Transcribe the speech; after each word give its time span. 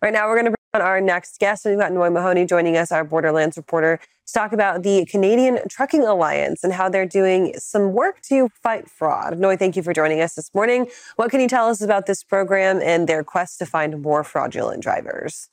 Right 0.00 0.12
now, 0.12 0.28
we're 0.28 0.36
going 0.36 0.46
to 0.46 0.50
bring 0.52 0.82
on 0.82 0.86
our 0.86 1.00
next 1.00 1.38
guest. 1.40 1.64
We've 1.64 1.78
got 1.78 1.92
Noi 1.92 2.10
Mahoney 2.10 2.46
joining 2.46 2.76
us, 2.76 2.92
our 2.92 3.02
Borderlands 3.02 3.56
reporter, 3.56 3.98
to 4.26 4.32
talk 4.32 4.52
about 4.52 4.84
the 4.84 5.04
Canadian 5.06 5.58
Trucking 5.68 6.04
Alliance 6.04 6.62
and 6.62 6.72
how 6.72 6.88
they're 6.88 7.06
doing 7.06 7.54
some 7.58 7.92
work 7.92 8.20
to 8.22 8.48
fight 8.62 8.88
fraud. 8.88 9.38
Noi, 9.38 9.56
thank 9.56 9.74
you 9.74 9.82
for 9.82 9.92
joining 9.92 10.20
us 10.20 10.34
this 10.34 10.54
morning. 10.54 10.86
What 11.16 11.30
can 11.30 11.40
you 11.40 11.48
tell 11.48 11.68
us 11.68 11.80
about 11.80 12.06
this 12.06 12.22
program 12.22 12.80
and 12.82 13.08
their 13.08 13.24
quest 13.24 13.58
to 13.58 13.66
find 13.66 14.00
more 14.00 14.22
fraudulent 14.22 14.82
drivers? 14.82 15.48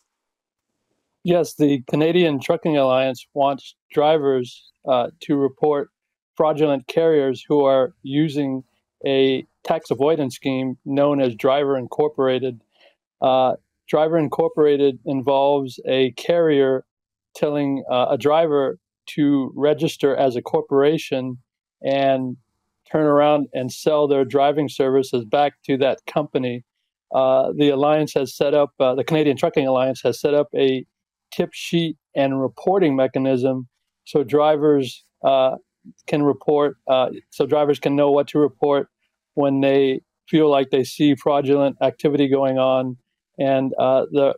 Yes, 1.24 1.56
the 1.56 1.82
Canadian 1.90 2.40
Trucking 2.40 2.78
Alliance 2.78 3.26
wants 3.34 3.76
drivers 3.92 4.72
uh, 4.88 5.08
to 5.22 5.36
report 5.36 5.90
fraudulent 6.36 6.86
carriers 6.88 7.44
who 7.46 7.66
are 7.66 7.96
using 8.04 8.64
a 9.06 9.46
tax 9.64 9.90
avoidance 9.90 10.36
scheme 10.36 10.78
known 10.86 11.20
as 11.20 11.36
Driver 11.36 11.76
Incorporated. 11.76 12.62
Uh, 13.20 13.56
Driver 13.88 14.18
Incorporated 14.18 15.00
involves 15.06 15.80
a 15.88 16.12
carrier 16.12 16.86
telling 17.36 17.84
uh, 17.90 18.08
a 18.10 18.18
driver 18.18 18.80
to 19.08 19.52
register 19.56 20.16
as 20.16 20.36
a 20.36 20.42
corporation 20.42 21.38
and 21.82 22.38
turn 22.92 23.06
around 23.06 23.48
and 23.54 23.72
sell 23.72 24.08
their 24.08 24.26
driving 24.26 24.70
services 24.70 25.26
back 25.26 25.54
to 25.66 25.78
that 25.78 26.00
company. 26.06 26.64
Uh, 27.14 27.52
the 27.56 27.70
alliance 27.70 28.14
has 28.14 28.36
set 28.36 28.54
up, 28.54 28.72
uh, 28.80 28.96
the 28.96 29.04
Canadian 29.04 29.38
Trucking 29.38 29.66
Alliance 29.66 30.02
has 30.02 30.20
set 30.20 30.34
up 30.34 30.48
a 30.56 30.86
tip 31.32 31.50
sheet 31.54 31.98
and 32.16 32.42
reporting 32.42 32.96
mechanism 32.96 33.68
so 34.06 34.24
drivers 34.24 35.04
uh, 35.24 35.56
can 36.08 36.24
report, 36.24 36.78
uh, 36.88 37.10
so 37.30 37.46
drivers 37.46 37.80
can 37.80 37.96
know 37.96 38.12
what 38.12 38.28
to 38.28 38.40
report 38.40 38.90
when 39.36 39.62
they 39.62 40.02
feel 40.28 40.50
like 40.50 40.70
they 40.72 40.84
see 40.84 41.16
fraudulent 41.16 41.78
activity 41.82 42.28
going 42.28 42.58
on 42.58 42.98
and 43.38 43.74
uh, 43.80 44.06
the 44.12 44.36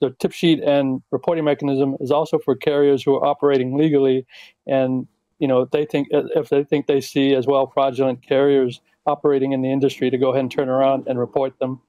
the 0.00 0.10
tip 0.20 0.32
sheet 0.32 0.62
and 0.62 1.02
reporting 1.10 1.44
mechanism 1.44 1.96
is 2.00 2.10
also 2.10 2.38
for 2.38 2.54
carriers 2.54 3.02
who 3.02 3.16
are 3.16 3.26
operating 3.26 3.76
legally, 3.76 4.26
and 4.66 5.06
you 5.38 5.48
know 5.48 5.64
they 5.64 5.84
think 5.84 6.08
if 6.10 6.48
they 6.48 6.64
think 6.64 6.86
they 6.86 7.00
see 7.00 7.34
as 7.34 7.46
well 7.46 7.66
fraudulent 7.66 8.22
carriers 8.22 8.80
operating 9.06 9.52
in 9.52 9.62
the 9.62 9.72
industry 9.72 10.10
to 10.10 10.18
go 10.18 10.30
ahead 10.30 10.40
and 10.40 10.50
turn 10.50 10.68
around 10.68 11.06
and 11.06 11.18
report 11.18 11.58
them. 11.58 11.80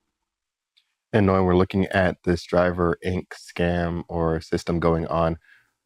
And 1.11 1.25
knowing 1.25 1.45
we're 1.45 1.55
looking 1.55 1.87
at 1.87 2.23
this 2.23 2.43
driver 2.43 2.97
Inc. 3.05 3.29
scam 3.29 4.03
or 4.07 4.39
system 4.41 4.79
going 4.79 5.07
on, 5.07 5.37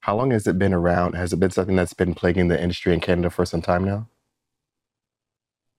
how 0.02 0.18
long 0.18 0.32
has 0.32 0.46
it 0.48 0.60
been 0.60 0.74
around? 0.74 1.14
Has 1.14 1.32
it 1.32 1.40
been 1.40 1.50
something 1.50 1.78
that's 1.78 1.94
been 1.94 2.14
plaguing 2.14 2.50
the 2.50 2.62
industry 2.62 2.94
in 2.94 3.00
Canada 3.00 3.30
for 3.30 3.46
some 3.46 3.62
time 3.62 3.86
now? 3.86 4.10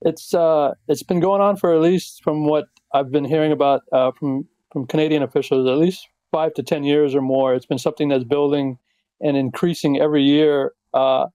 It's 0.01 0.33
uh, 0.33 0.73
it's 0.87 1.03
been 1.03 1.19
going 1.19 1.41
on 1.41 1.55
for 1.57 1.73
at 1.73 1.81
least 1.81 2.23
from 2.23 2.45
what 2.45 2.65
I've 2.93 3.11
been 3.11 3.25
hearing 3.25 3.51
about 3.51 3.83
uh, 3.91 4.11
from 4.11 4.47
from 4.75 4.85
Canadian 4.85 5.23
officials 5.23 5.69
at 5.69 5.77
least 5.77 6.05
five 6.33 6.53
to 6.53 6.61
10 6.61 6.83
years 6.83 7.15
or 7.15 7.21
more. 7.21 7.55
It's 7.55 7.65
been 7.65 7.77
something 7.77 8.09
that's 8.09 8.25
building 8.25 8.77
and 9.21 9.37
increasing 9.37 10.01
every 10.01 10.21
year. 10.21 10.73
Uh, 10.93 11.27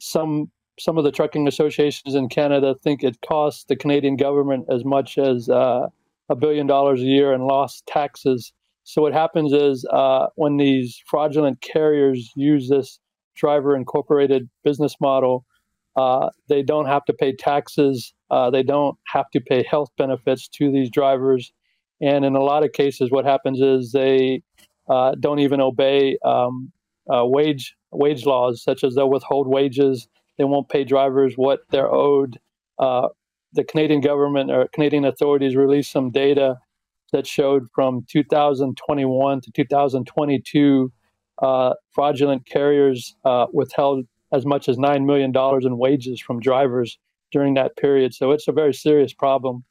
some 0.00 0.50
some 0.78 0.96
of 0.96 1.04
the 1.04 1.12
trucking 1.12 1.46
associations 1.46 2.14
in 2.14 2.30
Canada 2.30 2.74
think 2.82 3.04
it 3.04 3.18
costs 3.20 3.64
the 3.64 3.76
Canadian 3.76 4.16
government 4.16 4.64
as 4.70 4.82
much 4.82 5.18
as 5.18 5.50
uh, 5.50 5.88
a 6.30 6.34
billion 6.34 6.66
dollars 6.66 7.02
a 7.02 7.04
year 7.04 7.34
in 7.34 7.42
lost 7.42 7.84
taxes. 7.86 8.50
So 8.84 9.02
what 9.02 9.12
happens 9.12 9.52
is 9.52 9.84
uh, 9.92 10.28
when 10.36 10.56
these 10.56 11.02
fraudulent 11.04 11.60
carriers 11.60 12.32
use 12.34 12.70
this 12.70 12.98
driver 13.36 13.76
incorporated 13.76 14.48
business 14.64 14.94
model, 15.02 15.44
uh, 15.96 16.30
they 16.48 16.62
don't 16.62 16.86
have 16.86 17.04
to 17.04 17.12
pay 17.12 17.36
taxes. 17.36 18.14
Uh, 18.30 18.48
they 18.48 18.62
don't 18.62 18.96
have 19.04 19.28
to 19.32 19.40
pay 19.42 19.62
health 19.62 19.90
benefits 19.98 20.48
to 20.48 20.72
these 20.72 20.88
drivers. 20.88 21.52
And 22.00 22.24
in 22.24 22.34
a 22.34 22.42
lot 22.42 22.64
of 22.64 22.72
cases, 22.72 23.10
what 23.10 23.24
happens 23.24 23.60
is 23.60 23.92
they 23.92 24.42
uh, 24.88 25.14
don't 25.20 25.40
even 25.40 25.60
obey 25.60 26.18
um, 26.24 26.72
uh, 27.12 27.24
wage 27.26 27.74
wage 27.92 28.24
laws, 28.24 28.62
such 28.62 28.84
as 28.84 28.94
they'll 28.94 29.10
withhold 29.10 29.48
wages. 29.48 30.08
They 30.38 30.44
won't 30.44 30.68
pay 30.68 30.84
drivers 30.84 31.34
what 31.36 31.60
they're 31.70 31.92
owed. 31.92 32.38
Uh, 32.78 33.08
the 33.52 33.64
Canadian 33.64 34.00
government 34.00 34.50
or 34.50 34.68
Canadian 34.68 35.04
authorities 35.04 35.56
released 35.56 35.90
some 35.90 36.10
data 36.10 36.56
that 37.12 37.26
showed 37.26 37.66
from 37.74 38.06
2021 38.08 39.40
to 39.40 39.50
2022, 39.50 40.92
uh, 41.42 41.74
fraudulent 41.90 42.46
carriers 42.46 43.16
uh, 43.24 43.46
withheld 43.52 44.06
as 44.32 44.46
much 44.46 44.68
as 44.68 44.76
$9 44.76 45.04
million 45.04 45.32
in 45.66 45.78
wages 45.78 46.20
from 46.20 46.38
drivers 46.38 46.98
during 47.32 47.54
that 47.54 47.76
period. 47.76 48.14
So 48.14 48.30
it's 48.30 48.48
a 48.48 48.52
very 48.52 48.74
serious 48.74 49.12
problem. 49.12 49.64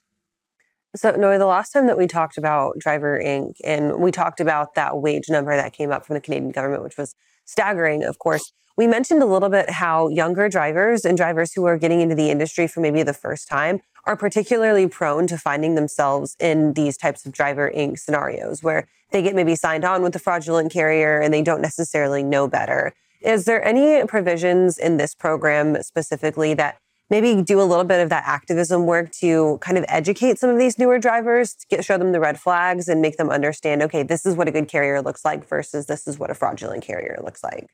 So, 0.96 1.12
Noi, 1.12 1.38
the 1.38 1.46
last 1.46 1.72
time 1.72 1.86
that 1.86 2.00
we 2.00 2.08
talked 2.08 2.38
about 2.38 2.80
Driver 2.80 3.22
Inc., 3.24 3.58
and 3.64 4.00
we 4.00 4.12
talked 4.12 4.40
about 4.40 4.74
that 4.74 4.98
wage 4.98 5.30
number 5.30 5.56
that 5.56 5.72
came 5.72 5.92
up 5.92 6.04
from 6.04 6.16
the 6.16 6.22
Canadian 6.22 6.52
government, 6.52 6.82
which 6.82 6.98
was 6.98 7.14
staggering, 7.46 8.04
of 8.04 8.18
course, 8.18 8.52
we 8.76 8.88
mentioned 8.88 9.22
a 9.22 9.28
little 9.28 9.50
bit 9.50 9.70
how 9.70 10.08
younger 10.08 10.50
drivers 10.50 11.06
and 11.06 11.16
drivers 11.16 11.54
who 11.54 11.66
are 11.66 11.78
getting 11.78 12.02
into 12.02 12.16
the 12.16 12.32
industry 12.32 12.66
for 12.66 12.80
maybe 12.80 13.04
the 13.04 13.14
first 13.14 13.48
time 13.48 13.82
are 14.06 14.16
particularly 14.16 14.88
prone 14.88 15.28
to 15.28 15.38
finding 15.38 15.76
themselves 15.76 16.36
in 16.40 16.74
these 16.74 16.98
types 16.98 17.26
of 17.26 17.34
Driver 17.34 17.72
Inc. 17.76 18.00
scenarios 18.00 18.64
where 18.64 18.88
they 19.12 19.22
get 19.22 19.36
maybe 19.36 19.56
signed 19.56 19.86
on 19.86 20.02
with 20.02 20.16
a 20.16 20.20
fraudulent 20.20 20.72
carrier 20.72 21.20
and 21.20 21.34
they 21.34 21.42
don't 21.42 21.62
necessarily 21.62 22.24
know 22.24 22.48
better. 22.48 22.94
Is 23.22 23.46
there 23.46 23.64
any 23.64 24.06
provisions 24.08 24.78
in 24.78 24.98
this 24.98 25.14
program 25.14 25.84
specifically 25.84 26.54
that 26.54 26.78
maybe 27.10 27.42
do 27.42 27.60
a 27.60 27.64
little 27.64 27.84
bit 27.84 28.00
of 28.02 28.10
that 28.10 28.24
activism 28.26 28.86
work 28.86 29.12
to 29.12 29.58
kind 29.62 29.78
of 29.78 29.86
educate 29.88 30.38
some 30.38 30.50
of 30.50 30.58
these 30.58 30.78
newer 30.78 31.00
drivers, 31.00 31.56
get, 31.70 31.84
show 31.84 31.98
them 31.98 32.12
the 32.12 32.20
red 32.20 32.40
flags 32.40 32.88
and 32.88 33.02
make 33.02 33.18
them 33.18 33.30
understand, 33.30 33.82
okay, 33.82 34.04
this 34.04 34.26
is 34.26 34.36
what 34.36 34.48
a 34.48 34.52
good 34.52 34.68
carrier 34.68 35.02
looks 35.02 35.26
like 35.26 35.48
versus 35.48 35.88
this 35.88 36.08
is 36.08 36.20
what 36.20 36.30
a 36.30 36.34
fraudulent 36.34 36.84
carrier 36.84 37.20
looks 37.24 37.44
like? 37.44 37.68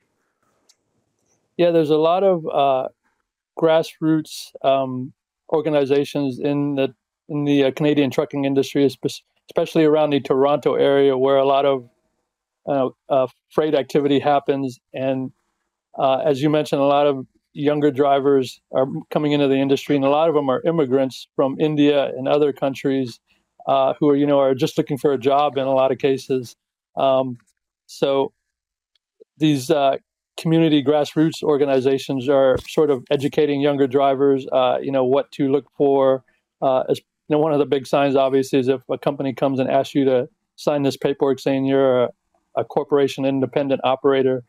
Yeah, 1.58 1.72
there's 1.72 1.90
a 1.90 1.98
lot 1.98 2.24
of 2.24 2.46
uh, 2.48 2.90
grassroots 3.58 4.52
um, 4.64 5.14
organizations 5.52 6.40
in 6.40 6.76
the 6.76 6.94
in 7.28 7.44
the 7.44 7.66
uh, 7.66 7.72
Canadian 7.72 8.12
trucking 8.12 8.46
industry, 8.46 8.86
especially 8.86 9.84
around 9.84 10.12
the 10.12 10.20
Toronto 10.20 10.76
area, 10.76 11.18
where 11.18 11.38
a 11.38 11.46
lot 11.46 11.66
of 11.66 11.90
uh, 12.68 12.90
uh 13.10 13.28
freight 13.50 13.74
activity 13.74 14.20
happens. 14.20 14.80
And 14.94 15.32
uh, 15.98 16.18
as 16.18 16.42
you 16.42 16.50
mentioned, 16.50 16.82
a 16.82 16.86
lot 16.86 17.08
of 17.08 17.26
younger 17.56 17.90
drivers 17.90 18.60
are 18.74 18.86
coming 19.10 19.32
into 19.32 19.48
the 19.48 19.56
industry, 19.56 19.96
and 19.96 20.06
a 20.06 20.10
lot 20.10 20.30
of 20.30 20.36
them 20.36 20.50
are 20.50 20.62
immigrants 20.66 21.28
from 21.36 21.56
India 21.60 22.08
and 22.18 22.28
other 22.28 22.52
countries 22.52 23.20
uh, 23.68 23.94
who 23.98 24.10
are, 24.10 24.16
you 24.16 24.28
know, 24.28 24.40
are 24.40 24.54
just 24.54 24.78
looking 24.78 24.98
for 24.98 25.14
a 25.14 25.18
job 25.18 25.58
in 25.58 25.66
a 25.66 25.74
lot 25.74 25.92
of 25.92 25.98
cases. 25.98 26.56
Um, 26.98 27.38
so 27.88 28.34
these 29.38 29.72
uh, 29.72 29.98
community 30.38 30.84
grassroots 30.84 31.42
organizations 31.42 32.28
are 32.28 32.58
sort 32.68 32.90
of 32.90 33.04
educating 33.10 33.62
younger 33.62 33.88
drivers, 33.88 34.46
uh, 34.52 34.78
you 34.82 34.92
know, 34.92 35.06
what 35.06 35.32
to 35.32 35.50
look 35.50 35.66
for. 35.78 36.24
Uh, 36.62 36.82
as, 36.90 37.00
you 37.00 37.36
know, 37.36 37.40
one 37.40 37.54
of 37.54 37.60
the 37.60 37.66
big 37.66 37.88
signs, 37.88 38.16
obviously, 38.16 38.60
is 38.60 38.68
if 38.68 38.82
a 38.90 38.98
company 38.98 39.34
comes 39.34 39.60
and 39.60 39.70
asks 39.70 39.96
you 39.96 40.06
to 40.06 40.28
sign 40.58 40.84
this 40.84 40.98
paperwork 40.98 41.40
saying 41.40 41.66
you're 41.66 42.04
a, 42.04 42.10
a 42.58 42.66
corporation 42.66 43.26
independent 43.26 43.82
operator, 43.84 44.44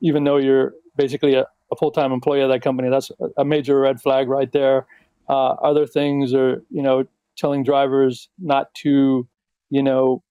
even 0.00 0.24
though 0.24 0.36
you're 0.36 0.72
basically 0.96 1.34
a, 1.34 1.46
a 1.70 1.76
full-time 1.76 2.12
employee 2.12 2.40
of 2.40 2.48
that 2.48 2.62
company. 2.62 2.88
That's 2.88 3.10
a 3.36 3.44
major 3.44 3.78
red 3.80 4.00
flag 4.00 4.28
right 4.28 4.50
there. 4.52 4.86
Uh, 5.28 5.50
other 5.62 5.86
things 5.86 6.32
are, 6.32 6.62
you 6.70 6.82
know, 6.82 7.04
telling 7.36 7.62
drivers 7.62 8.28
not 8.38 8.72
to, 8.74 9.28
you 9.70 9.82
know, 9.82 10.22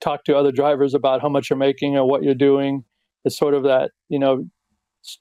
talk 0.00 0.24
to 0.24 0.36
other 0.36 0.52
drivers 0.52 0.94
about 0.94 1.20
how 1.20 1.28
much 1.28 1.50
you're 1.50 1.58
making 1.58 1.96
or 1.96 2.08
what 2.08 2.22
you're 2.22 2.34
doing. 2.34 2.84
It's 3.24 3.36
sort 3.36 3.54
of 3.54 3.62
that, 3.64 3.90
you 4.08 4.18
know, 4.18 4.48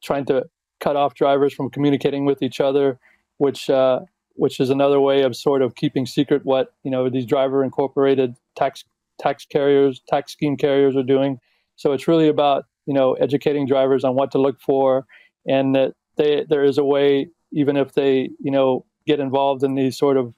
trying 0.02 0.26
to 0.26 0.46
cut 0.80 0.96
off 0.96 1.14
drivers 1.14 1.54
from 1.54 1.70
communicating 1.70 2.26
with 2.26 2.42
each 2.42 2.62
other, 2.62 3.00
which 3.38 3.70
uh, 3.70 4.00
which 4.36 4.60
is 4.62 4.70
another 4.70 5.02
way 5.02 5.24
of 5.24 5.36
sort 5.36 5.62
of 5.62 5.76
keeping 5.76 6.06
secret 6.06 6.46
what 6.46 6.74
you 6.84 6.92
know 6.92 7.10
these 7.10 7.26
driver 7.26 7.64
incorporated 7.64 8.36
tax 8.56 8.86
tax 9.20 9.46
carriers, 9.46 10.02
tax 10.08 10.32
scheme 10.32 10.56
carriers 10.56 10.96
are 10.96 11.04
doing. 11.04 11.40
So 11.76 11.92
it's 11.92 12.08
really 12.08 12.30
about 12.30 12.66
you 12.86 12.94
know 12.94 13.14
educating 13.14 13.68
drivers 13.68 14.04
on 14.04 14.16
what 14.16 14.32
to 14.32 14.38
look 14.40 14.60
for 14.62 15.06
and 15.48 15.76
that 15.76 15.94
they, 16.18 16.46
there 16.48 16.64
is 16.64 16.78
a 16.78 16.84
way, 16.84 17.30
even 17.52 17.78
if 17.78 17.94
they, 17.94 18.30
you 18.40 18.52
know, 18.52 18.86
get 19.08 19.20
involved 19.20 19.64
in 19.64 19.76
these 19.76 19.98
sort 19.98 20.18
of 20.18 20.34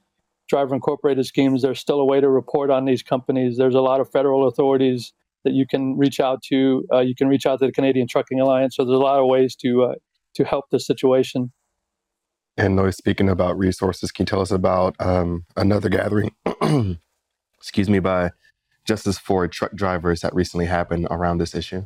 driver 0.47 0.75
incorporated 0.75 1.25
schemes, 1.25 1.61
there's 1.61 1.79
still 1.79 1.99
a 1.99 2.05
way 2.05 2.19
to 2.19 2.29
report 2.29 2.69
on 2.69 2.85
these 2.85 3.01
companies. 3.03 3.57
There's 3.57 3.75
a 3.75 3.81
lot 3.81 4.01
of 4.01 4.11
federal 4.11 4.47
authorities 4.47 5.13
that 5.43 5.53
you 5.53 5.65
can 5.65 5.97
reach 5.97 6.19
out 6.19 6.43
to. 6.43 6.85
Uh, 6.93 6.99
you 6.99 7.15
can 7.15 7.27
reach 7.27 7.45
out 7.45 7.59
to 7.59 7.65
the 7.65 7.71
Canadian 7.71 8.07
Trucking 8.07 8.39
Alliance. 8.39 8.75
So 8.75 8.85
there's 8.85 8.95
a 8.95 9.01
lot 9.01 9.19
of 9.19 9.27
ways 9.27 9.55
to 9.57 9.83
uh, 9.83 9.95
to 10.35 10.43
help 10.45 10.65
the 10.71 10.79
situation. 10.79 11.51
And 12.57 12.75
Noi, 12.75 12.91
speaking 12.91 13.29
about 13.29 13.57
resources, 13.57 14.11
can 14.11 14.23
you 14.23 14.27
tell 14.27 14.41
us 14.41 14.51
about 14.51 14.95
um, 14.99 15.45
another 15.55 15.89
gathering? 15.89 16.31
excuse 17.57 17.89
me, 17.89 17.99
by 17.99 18.31
Justice 18.85 19.17
for 19.17 19.47
Truck 19.47 19.73
Drivers 19.73 20.21
that 20.21 20.35
recently 20.35 20.65
happened 20.65 21.07
around 21.09 21.37
this 21.37 21.55
issue? 21.55 21.85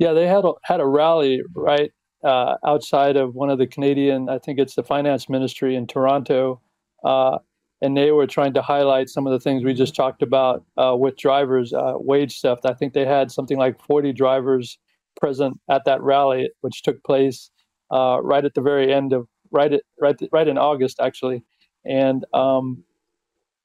Yeah, 0.00 0.14
they 0.14 0.26
had 0.26 0.46
a, 0.46 0.52
had 0.64 0.80
a 0.80 0.86
rally 0.86 1.42
right 1.54 1.92
uh, 2.24 2.56
outside 2.66 3.16
of 3.16 3.34
one 3.34 3.50
of 3.50 3.58
the 3.58 3.66
Canadian, 3.66 4.30
I 4.30 4.38
think 4.38 4.58
it's 4.58 4.74
the 4.74 4.82
finance 4.82 5.28
ministry 5.28 5.76
in 5.76 5.86
Toronto, 5.86 6.62
uh, 7.04 7.38
and 7.82 7.96
they 7.96 8.10
were 8.10 8.26
trying 8.26 8.54
to 8.54 8.62
highlight 8.62 9.10
some 9.10 9.26
of 9.26 9.32
the 9.32 9.40
things 9.40 9.62
we 9.62 9.74
just 9.74 9.94
talked 9.94 10.22
about 10.22 10.64
uh, 10.78 10.96
with 10.98 11.18
drivers, 11.18 11.74
uh, 11.74 11.94
wage 11.96 12.40
theft. 12.40 12.64
I 12.64 12.72
think 12.72 12.94
they 12.94 13.04
had 13.04 13.30
something 13.30 13.58
like 13.58 13.78
40 13.86 14.14
drivers 14.14 14.78
present 15.20 15.60
at 15.70 15.84
that 15.84 16.00
rally, 16.00 16.50
which 16.62 16.82
took 16.82 17.02
place 17.04 17.50
uh, 17.90 18.20
right 18.22 18.44
at 18.44 18.54
the 18.54 18.62
very 18.62 18.92
end 18.92 19.12
of 19.12 19.28
right 19.50 19.72
at 19.72 19.82
right 20.00 20.16
right 20.32 20.48
in 20.48 20.56
August 20.56 20.98
actually, 21.00 21.42
and 21.84 22.24
um, 22.32 22.84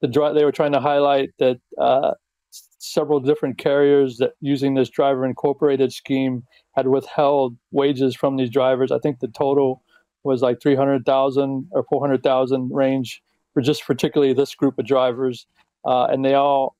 the 0.01 0.07
they 0.33 0.43
were 0.43 0.51
trying 0.51 0.73
to 0.73 0.81
highlight 0.81 1.29
that 1.39 1.59
uh, 1.79 2.11
several 2.85 3.19
different 3.19 3.57
carriers 3.57 4.17
that 4.17 4.33
using 4.41 4.75
this 4.75 4.89
driver 4.89 5.25
incorporated 5.25 5.91
scheme 5.91 6.43
had 6.75 6.87
withheld 6.87 7.55
wages 7.71 8.15
from 8.15 8.37
these 8.37 8.49
drivers. 8.49 8.91
I 8.91 8.99
think 8.99 9.19
the 9.19 9.27
total 9.27 9.81
was 10.23 10.41
like 10.41 10.61
300,000 10.61 11.67
or 11.71 11.83
400,000 11.89 12.69
range 12.73 13.21
for 13.53 13.61
just 13.61 13.85
particularly 13.85 14.33
this 14.33 14.55
group 14.55 14.77
of 14.79 14.85
drivers. 14.85 15.45
Uh, 15.85 16.05
and 16.05 16.25
they 16.25 16.33
all, 16.33 16.75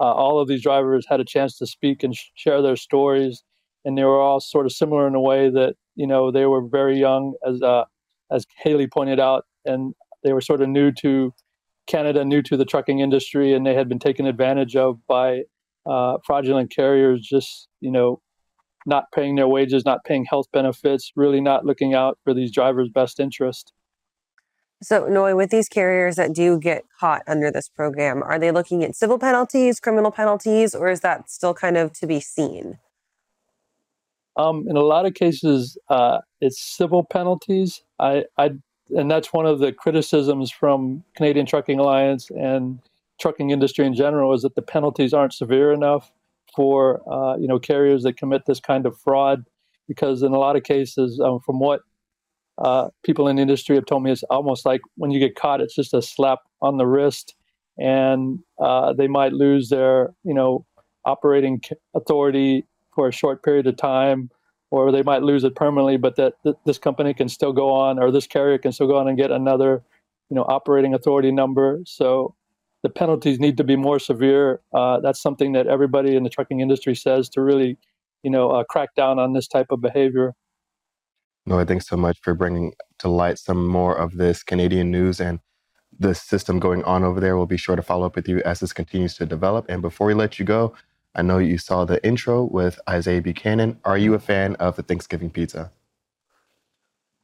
uh, 0.00 0.12
all 0.12 0.38
of 0.38 0.48
these 0.48 0.62
drivers 0.62 1.06
had 1.08 1.20
a 1.20 1.24
chance 1.24 1.56
to 1.58 1.66
speak 1.66 2.02
and 2.02 2.14
sh- 2.14 2.26
share 2.34 2.62
their 2.62 2.76
stories. 2.76 3.42
And 3.84 3.96
they 3.96 4.04
were 4.04 4.20
all 4.20 4.40
sort 4.40 4.66
of 4.66 4.72
similar 4.72 5.08
in 5.08 5.14
a 5.14 5.20
way 5.20 5.50
that, 5.50 5.76
you 5.96 6.06
know, 6.06 6.30
they 6.30 6.46
were 6.46 6.66
very 6.66 6.98
young, 6.98 7.34
as, 7.46 7.62
uh, 7.62 7.84
as 8.30 8.44
Haley 8.58 8.86
pointed 8.86 9.18
out, 9.18 9.46
and 9.64 9.94
they 10.22 10.32
were 10.32 10.42
sort 10.42 10.60
of 10.60 10.68
new 10.68 10.92
to 10.92 11.32
Canada, 11.90 12.24
new 12.24 12.40
to 12.42 12.56
the 12.56 12.64
trucking 12.64 13.00
industry, 13.00 13.52
and 13.52 13.66
they 13.66 13.74
had 13.74 13.88
been 13.88 13.98
taken 13.98 14.26
advantage 14.26 14.76
of 14.76 15.04
by 15.06 15.42
uh, 15.86 16.18
fraudulent 16.24 16.70
carriers, 16.70 17.26
just, 17.26 17.68
you 17.80 17.90
know, 17.90 18.20
not 18.86 19.04
paying 19.12 19.34
their 19.34 19.48
wages, 19.48 19.84
not 19.84 20.04
paying 20.04 20.24
health 20.24 20.46
benefits, 20.52 21.12
really 21.16 21.40
not 21.40 21.66
looking 21.66 21.94
out 21.94 22.18
for 22.24 22.32
these 22.32 22.52
drivers' 22.52 22.88
best 22.88 23.20
interest. 23.20 23.72
So, 24.82 25.06
Noi, 25.06 25.34
with 25.34 25.50
these 25.50 25.68
carriers 25.68 26.16
that 26.16 26.32
do 26.32 26.58
get 26.58 26.84
caught 26.98 27.22
under 27.26 27.50
this 27.50 27.68
program, 27.68 28.22
are 28.22 28.38
they 28.38 28.50
looking 28.50 28.82
at 28.82 28.94
civil 28.94 29.18
penalties, 29.18 29.78
criminal 29.78 30.10
penalties, 30.10 30.74
or 30.74 30.88
is 30.88 31.00
that 31.00 31.30
still 31.30 31.52
kind 31.52 31.76
of 31.76 31.92
to 31.94 32.06
be 32.06 32.20
seen? 32.20 32.78
Um, 34.36 34.64
in 34.68 34.76
a 34.76 34.82
lot 34.82 35.04
of 35.04 35.12
cases, 35.12 35.76
uh, 35.90 36.18
it's 36.40 36.62
civil 36.62 37.04
penalties. 37.04 37.82
I, 37.98 38.24
I, 38.38 38.52
and 38.96 39.10
that's 39.10 39.32
one 39.32 39.46
of 39.46 39.58
the 39.58 39.72
criticisms 39.72 40.50
from 40.50 41.04
Canadian 41.16 41.46
Trucking 41.46 41.78
Alliance 41.78 42.30
and 42.30 42.80
trucking 43.20 43.50
industry 43.50 43.86
in 43.86 43.94
general 43.94 44.32
is 44.32 44.42
that 44.42 44.54
the 44.54 44.62
penalties 44.62 45.12
aren't 45.12 45.34
severe 45.34 45.72
enough 45.72 46.10
for 46.54 47.00
uh, 47.12 47.36
you 47.36 47.46
know 47.46 47.58
carriers 47.58 48.02
that 48.02 48.16
commit 48.16 48.46
this 48.46 48.60
kind 48.60 48.86
of 48.86 48.98
fraud, 48.98 49.44
because 49.86 50.22
in 50.22 50.32
a 50.32 50.38
lot 50.38 50.56
of 50.56 50.62
cases, 50.62 51.20
um, 51.20 51.40
from 51.40 51.60
what 51.60 51.82
uh, 52.58 52.88
people 53.04 53.28
in 53.28 53.36
the 53.36 53.42
industry 53.42 53.76
have 53.76 53.86
told 53.86 54.02
me 54.02 54.10
it's 54.10 54.22
almost 54.24 54.66
like 54.66 54.80
when 54.96 55.10
you 55.10 55.20
get 55.20 55.36
caught, 55.36 55.60
it's 55.60 55.74
just 55.74 55.94
a 55.94 56.02
slap 56.02 56.40
on 56.60 56.76
the 56.76 56.86
wrist, 56.86 57.34
and 57.78 58.40
uh, 58.60 58.92
they 58.92 59.08
might 59.08 59.32
lose 59.32 59.68
their, 59.68 60.12
you 60.24 60.34
know, 60.34 60.64
operating 61.04 61.60
authority 61.94 62.64
for 62.94 63.08
a 63.08 63.12
short 63.12 63.42
period 63.42 63.66
of 63.66 63.76
time, 63.76 64.30
or 64.70 64.92
they 64.92 65.02
might 65.02 65.22
lose 65.22 65.44
it 65.44 65.54
permanently. 65.54 65.96
But 65.96 66.16
that, 66.16 66.34
that 66.44 66.56
this 66.64 66.78
company 66.78 67.14
can 67.14 67.28
still 67.28 67.52
go 67.52 67.72
on, 67.72 67.98
or 67.98 68.10
this 68.10 68.26
carrier 68.26 68.58
can 68.58 68.72
still 68.72 68.86
go 68.86 68.96
on 68.96 69.08
and 69.08 69.16
get 69.16 69.30
another, 69.30 69.82
you 70.28 70.36
know, 70.36 70.44
operating 70.48 70.94
authority 70.94 71.32
number. 71.32 71.80
So 71.84 72.34
the 72.82 72.88
penalties 72.88 73.38
need 73.38 73.56
to 73.58 73.64
be 73.64 73.76
more 73.76 73.98
severe. 73.98 74.60
Uh, 74.72 75.00
that's 75.00 75.20
something 75.20 75.52
that 75.52 75.66
everybody 75.66 76.16
in 76.16 76.22
the 76.22 76.30
trucking 76.30 76.60
industry 76.60 76.94
says 76.94 77.28
to 77.30 77.42
really, 77.42 77.76
you 78.22 78.30
know, 78.30 78.50
uh, 78.50 78.64
crack 78.64 78.94
down 78.94 79.18
on 79.18 79.32
this 79.32 79.48
type 79.48 79.66
of 79.70 79.80
behavior. 79.80 80.34
Noah, 81.46 81.64
thanks 81.64 81.86
so 81.86 81.96
much 81.96 82.18
for 82.22 82.34
bringing 82.34 82.72
to 82.98 83.08
light 83.08 83.38
some 83.38 83.66
more 83.66 83.96
of 83.96 84.16
this 84.16 84.42
Canadian 84.42 84.90
news 84.90 85.20
and 85.20 85.40
the 85.98 86.14
system 86.14 86.58
going 86.58 86.84
on 86.84 87.02
over 87.02 87.20
there. 87.20 87.36
We'll 87.36 87.46
be 87.46 87.56
sure 87.56 87.76
to 87.76 87.82
follow 87.82 88.06
up 88.06 88.16
with 88.16 88.28
you 88.28 88.40
as 88.42 88.60
this 88.60 88.72
continues 88.72 89.14
to 89.16 89.26
develop. 89.26 89.66
And 89.68 89.82
before 89.82 90.06
we 90.06 90.14
let 90.14 90.38
you 90.38 90.44
go, 90.44 90.74
I 91.14 91.22
know 91.22 91.38
you 91.38 91.58
saw 91.58 91.84
the 91.84 92.04
intro 92.06 92.44
with 92.44 92.78
Isaiah 92.88 93.20
Buchanan. 93.20 93.78
Are 93.84 93.98
you 93.98 94.14
a 94.14 94.18
fan 94.18 94.54
of 94.56 94.76
the 94.76 94.82
Thanksgiving 94.82 95.30
pizza? 95.30 95.72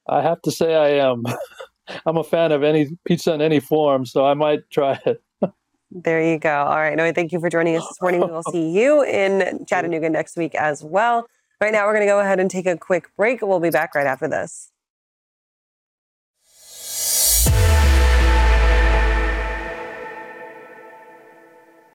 I 0.09 0.23
have 0.23 0.43
to 0.43 0.51
say 0.51 0.75
I 0.75 1.09
am. 1.09 1.25
I'm 2.07 2.17
a 2.17 2.25
fan 2.25 2.53
of 2.53 2.63
any 2.63 2.89
pizza 3.05 3.33
in 3.33 3.41
any 3.41 3.61
form, 3.61 4.05
so 4.07 4.27
I 4.27 4.35
might 4.35 4.69
try 4.71 5.01
it. 5.07 5.23
There 5.93 6.21
you 6.21 6.39
go. 6.39 6.53
All 6.53 6.77
right. 6.77 6.97
Noah, 6.97 7.13
thank 7.13 7.31
you 7.31 7.39
for 7.39 7.49
joining 7.49 7.77
us 7.77 7.87
this 7.87 8.03
morning. 8.03 8.21
We 8.21 8.27
will 8.27 8.43
see 8.53 8.71
you 8.71 9.05
in 9.05 9.65
Chattanooga 9.67 10.11
next 10.11 10.37
week 10.37 10.57
as 10.57 10.83
well. 10.83 11.27
Right 11.61 11.73
now, 11.73 11.87
we're 11.87 11.93
going 11.93 12.05
to 12.05 12.11
go 12.11 12.19
ahead 12.19 12.41
and 12.41 12.51
take 12.51 12.67
a 12.67 12.77
quick 12.77 13.09
break. 13.17 13.41
We'll 13.41 13.61
be 13.61 13.71
back 13.71 13.95
right 13.95 14.07
after 14.07 14.29
this. 14.29 14.73